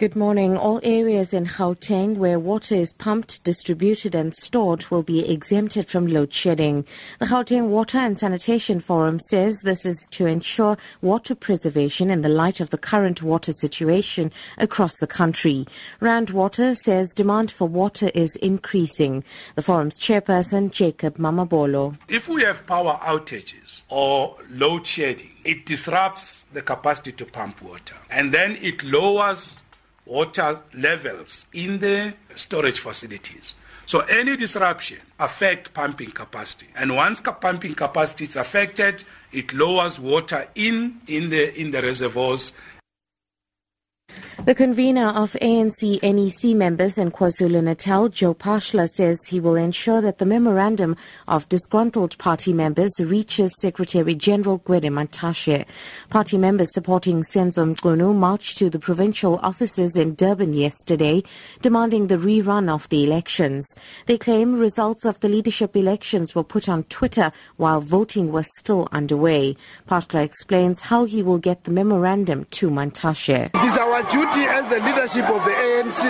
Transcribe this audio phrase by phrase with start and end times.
[0.00, 0.56] Good morning.
[0.56, 6.06] All areas in Gauteng where water is pumped, distributed and stored will be exempted from
[6.06, 6.86] load shedding.
[7.18, 12.30] The Gauteng Water and Sanitation Forum says this is to ensure water preservation in the
[12.30, 15.66] light of the current water situation across the country.
[16.00, 19.22] Rand Water says demand for water is increasing.
[19.54, 21.94] The forum's chairperson, Jacob Mamabolo.
[22.08, 27.96] If we have power outages or load shedding, it disrupts the capacity to pump water
[28.08, 29.60] and then it lowers
[30.06, 33.54] water levels in the storage facilities.
[33.86, 36.68] So any disruption affect pumping capacity.
[36.76, 42.52] And once pumping capacity is affected, it lowers water in, in, the, in the reservoirs
[44.46, 50.00] the convener of ANC NEC members in KwaZulu Natal, Joe Phaahla, says he will ensure
[50.00, 50.96] that the memorandum
[51.28, 55.66] of disgruntled party members reaches Secretary General Gwede Mantashe.
[56.08, 61.22] Party members supporting Senzo Mchunu marched to the provincial offices in Durban yesterday,
[61.60, 63.66] demanding the rerun of the elections.
[64.06, 68.88] They claim results of the leadership elections were put on Twitter while voting was still
[68.90, 69.56] underway.
[69.86, 73.50] Phaahla explains how he will get the memorandum to Mantashe.
[73.54, 76.02] It is our duty duty as the leadership of the ANC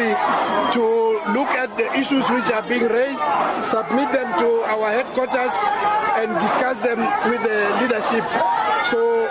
[0.73, 0.85] to
[1.33, 3.23] look at the issues which are being raised,
[3.65, 5.55] submit them to our headquarters,
[6.21, 8.25] and discuss them with the leadership.
[8.87, 9.27] So,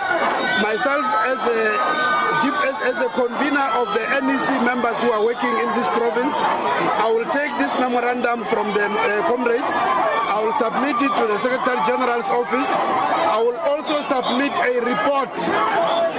[0.62, 5.86] myself as a as, a convener of the NEC members who are working in this
[5.88, 10.19] province, I will take this memorandum from the uh, comrades.
[10.30, 12.70] I will submit it to the Secretary General's office.
[12.70, 15.34] I will also submit a report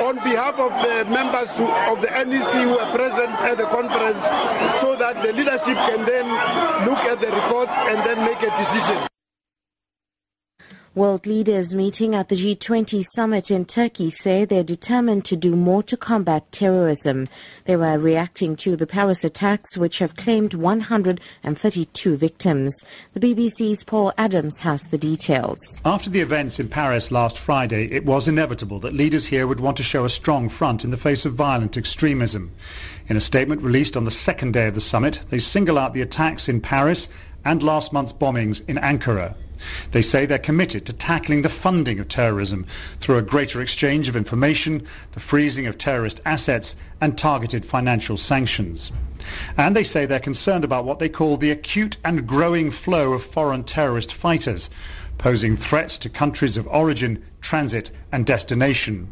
[0.03, 4.25] on behalf of the members who, of the NEC who were present at the conference
[4.81, 6.27] so that the leadership can then
[6.85, 8.97] look at the report and then make a decision.
[10.93, 15.81] World leaders meeting at the G20 summit in Turkey say they're determined to do more
[15.83, 17.29] to combat terrorism.
[17.63, 22.83] They were reacting to the Paris attacks, which have claimed 132 victims.
[23.13, 25.79] The BBC's Paul Adams has the details.
[25.85, 29.77] After the events in Paris last Friday, it was inevitable that leaders here would want
[29.77, 32.51] to show a strong front in the face of violent extremism.
[33.07, 36.01] In a statement released on the second day of the summit, they single out the
[36.01, 37.07] attacks in Paris
[37.45, 39.35] and last month's bombings in Ankara.
[39.91, 42.65] They say they're committed to tackling the funding of terrorism
[42.99, 48.91] through a greater exchange of information, the freezing of terrorist assets, and targeted financial sanctions.
[49.57, 53.23] And they say they're concerned about what they call the acute and growing flow of
[53.23, 54.69] foreign terrorist fighters,
[55.17, 59.11] posing threats to countries of origin, transit, and destination.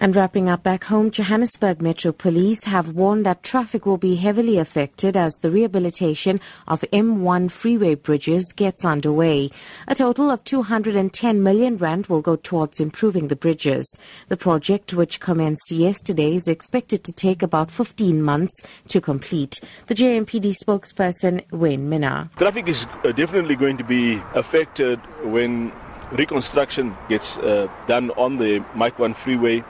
[0.00, 4.56] And wrapping up back home, Johannesburg Metro Police have warned that traffic will be heavily
[4.56, 9.50] affected as the rehabilitation of M1 freeway bridges gets underway.
[9.88, 13.98] A total of 210 million rand will go towards improving the bridges.
[14.28, 18.54] The project, which commenced yesterday, is expected to take about 15 months
[18.86, 19.60] to complete.
[19.88, 22.32] The JMPD spokesperson, Wayne Minnaar.
[22.36, 25.72] Traffic is uh, definitely going to be affected when
[26.12, 29.64] reconstruction gets uh, done on the Mike 1 freeway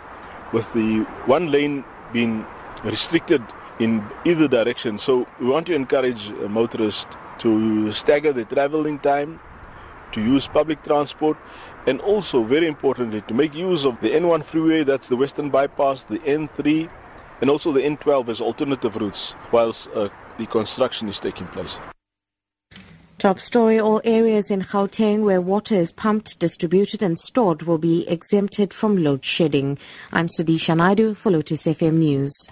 [0.53, 2.47] with the one lane being
[2.84, 3.42] restricted
[3.78, 4.98] in either direction.
[4.98, 7.06] So we want to encourage motorists
[7.41, 9.41] to stagger the traveling time,
[10.12, 11.36] to use public transport,
[11.86, 16.04] and also, very importantly, to make use of the N1 freeway, that's the Western Bypass,
[16.04, 16.91] the N3,
[17.41, 21.78] and also the N12 as alternative routes whilst uh, the construction is taking place.
[23.18, 28.08] Top story all areas in Gauteng where water is pumped, distributed, and stored will be
[28.08, 29.76] exempted from load shedding.
[30.12, 32.48] I'm Sudisha Naidu for Lotus FM News.